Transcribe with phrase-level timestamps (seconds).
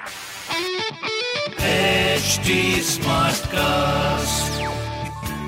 [0.00, 0.06] HD
[2.84, 4.60] Smartcast.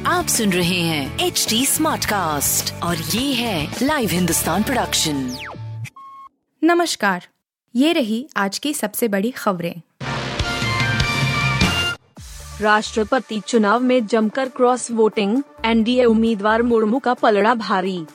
[0.06, 5.36] आप सुन रहे हैं एच डी स्मार्ट कास्ट और ये है लाइव हिंदुस्तान प्रोडक्शन
[6.65, 7.26] नमस्कार।
[7.76, 9.80] ये रही आज की सबसे बड़ी खबरें।
[12.61, 18.07] राष्ट्रपति चुनाव में जमकर क्रॉस वोटिंग एनडीए उम्मीदवार मुर्मू का पलड़ा भारी।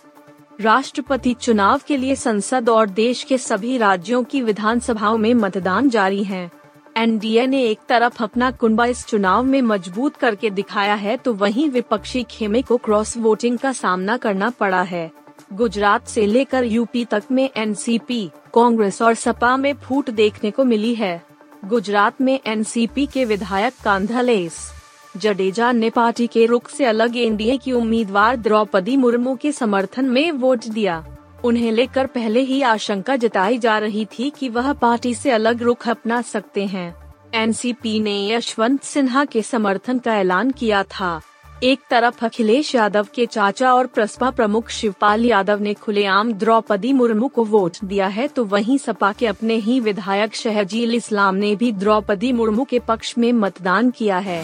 [0.60, 6.24] राष्ट्रपति चुनाव के लिए संसद और देश के सभी राज्यों की विधानसभाओं में मतदान जारी
[6.24, 6.50] है।
[6.98, 11.70] एनडीए ने एक तरफ़ अपना कुंबा इस चुनाव में मज़बूत करके दिखाया है तो वहीं
[11.70, 15.12] विपक्षी खेमे को क्रॉस वोटिंग का सामना करना पड़ा है।
[15.54, 20.96] गुजरात से लेकर यूपी तक में एनसीपी, कांग्रेस और सपा में फूट देखने को मिली
[20.96, 21.22] है।
[21.66, 24.77] गुजरात में एनसीपी के विधायक कांधलेस।
[25.18, 30.32] जडेजा ने पार्टी के रुख से अलग एनडीए की उम्मीदवार द्रौपदी मुर्मू के समर्थन में
[30.32, 31.04] वोट दिया।
[31.46, 35.88] उन्हें लेकर पहले ही आशंका जताई जा रही थी कि वह पार्टी से अलग रुख
[35.90, 36.94] अपना सकते हैं।
[37.34, 41.22] एनसीपी ने यशवंत सिन्हा के समर्थन का ऐलान किया था।
[41.64, 47.28] एक तरफ़ अखिलेश यादव के चाचा और प्रसपा प्रमुख शिवपाल यादव ने खुलेआम द्रौपदी मुर्मू
[47.28, 51.72] को वोट दिया है तो वहीं सपा के अपने ही विधायक शहजील इस्लाम ने भी
[51.72, 54.44] द्रौपदी मुर्मू के पक्ष में मतदान किया है।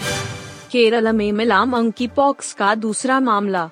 [0.74, 3.70] केरल में मिला मंकी पॉक्स का दूसरा मामला।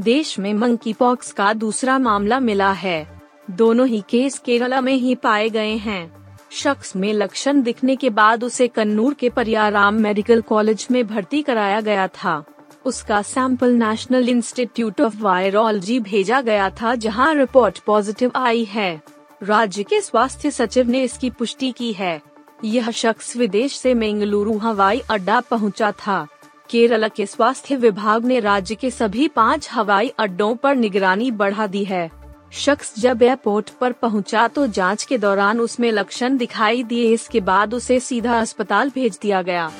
[0.00, 5.14] देश में मंकी पॉक्स का दूसरा मामला मिला है। दोनों ही केस केरला में ही
[5.14, 10.88] पाए गए हैं। शख्स में लक्षण दिखने के बाद उसे कन्नूर के परियाराम मेडिकल कॉलेज
[10.90, 12.44] में भर्ती कराया गया था।
[12.84, 19.02] उसका sample national institute of virology भेजा गया था, जहाँ रिपोर्ट पॉजिटिव आई है।
[19.42, 22.33] राज्य के स्वास्थ्य सचिव ने इसकी पुष्टि की है।
[22.64, 26.26] यह शख्स विदेश से बेंगलुरु हवाई अड्डा पहुँचा था।
[26.70, 31.84] केरल के स्वास्थ्य विभाग ने राज्य के सभी पाँच हवाई अड्डों पर निगरानी बढ़ा दी
[31.84, 32.10] है।
[32.52, 37.74] शख्स जब एयरपोर्ट पर पहुँचा तो जाँच के दौरान उसमें लक्षण दिखाई दिए, इसके बाद
[37.74, 39.70] उसे सीधा अस्पताल भेज दिया गया।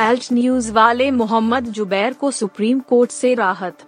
[0.00, 3.84] एल्ट न्यूज़ वाले मोहम्मद जुबैर को सुप्रीम कोर्ट से राहत।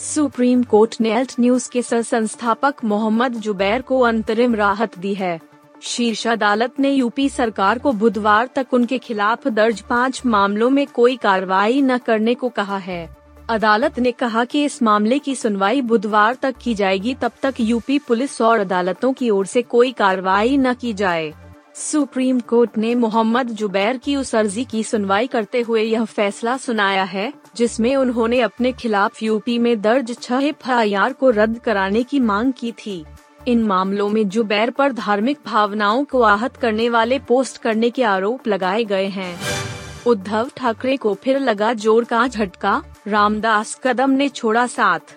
[0.00, 5.40] सुप्रीम कोर्ट ने एल्ट न्यूज़ के सह संस्थापक मोहम्मद जुबैर को अंतरिम राहत दी है।
[5.84, 11.16] शीर्ष अदालत ने यूपी सरकार को बुधवार तक उनके खिलाफ दर्ज पाँच मामलों में कोई
[11.16, 13.16] कार्रवाई न करने को कहा है।
[13.50, 17.98] अदालत ने कहा कि इस मामले की सुनवाई बुधवार तक की जाएगी, तब तक यूपी
[17.98, 21.32] पुलिस और अदालतों की ओर से कोई कार्रवाई न की जाए।
[21.74, 27.04] सुप्रीम कोर्ट ने मोहम्मद जुबैर की उस अर्जी की सुनवाई करते हुए यह फैसला सुनाया
[27.04, 32.52] है, जिसमें उन्होंने अपने खिलाफ यूपी में दर्ज छह एफ़ को रद्द कराने की मांग
[32.52, 33.04] की थी।
[33.48, 38.46] इन मामलों में जुबैर पर धार्मिक भावनाओं को आहत करने वाले पोस्ट करने के आरोप
[38.48, 39.36] लगाए गए हैं।
[40.06, 45.16] उद्धव ठाकरे को फिर लगा ज़ोर का झटका, रामदास कदम ने छोड़ा साथ।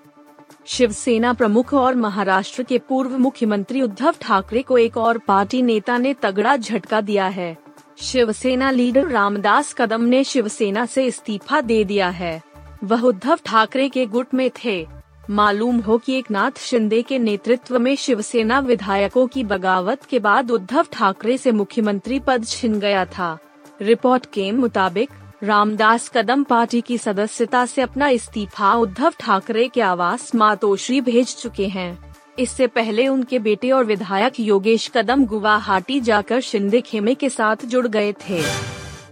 [0.65, 6.13] शिवसेना प्रमुख और महाराष्ट्र के पूर्व मुख्यमंत्री उद्धव ठाकरे को एक और पार्टी नेता ने
[6.13, 7.55] तगड़ा झटका दिया है।
[7.97, 12.41] शिवसेना लीडर रामदास कदम ने शिवसेना से इस्तीफा दे दिया है।
[12.83, 14.87] वह उद्धव ठाकरे के गुट में थे।
[15.29, 20.51] मालूम हो कि एक नाथ शिंदे के नेतृत्व में शिवसेना विधायकों की बगावत के बाद
[20.51, 23.37] उद्धव ठाकरे से मुख्यमंत्री पद छिन गया था।
[23.81, 25.09] रिपोर्ट के मुताबिक,
[25.43, 31.67] रामदास कदम पार्टी की सदस्यता से अपना इस्तीफा उद्धव ठाकरे के आवास मातोश्री भेज चुके
[31.67, 37.65] हैं। इससे पहले उनके बेटे और विधायक योगेश कदम गुवाहाटी जाकर शिंदे खेमे के साथ
[37.65, 38.41] जुड़ गए थे।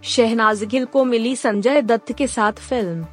[0.03, 3.05] शहनाज गिल को मिली संजय दत्त के साथ फ़िल्म।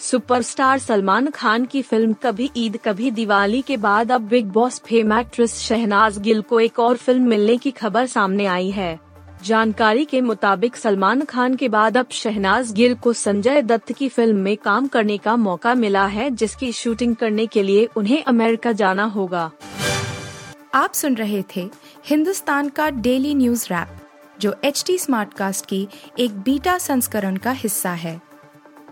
[0.00, 5.12] सुपरस्टार सलमान खान की फ़िल्म कभी ईद, कभी दिवाली के बाद अब Bigg Boss fame
[5.12, 8.98] actress Shehnaaz Gill को एक और फ़िल्म मिलने की खबर सामने आई है।
[9.44, 14.36] जानकारी के मुताबिक सलमान खान के बाद अब शहनाज गिल को संजय दत्त की फ़िल्म
[14.36, 19.04] में काम करने का मौका मिला है, जिसकी शूटिंग करने के लिए उन्हें अमेरिका जाना
[19.06, 19.50] होगा।
[20.74, 21.68] आप सुन रहे थे
[22.06, 23.98] हिंदुस्तान का डेली न्यूज़ रैप,
[24.40, 25.86] जो एच टी स्मार्ट कास्ट की
[26.18, 28.20] एक बीटा संस्करण का हिस्सा है।